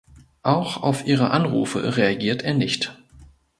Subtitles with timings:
[0.41, 2.97] Auch auf ihre Anrufe reagiert er nicht.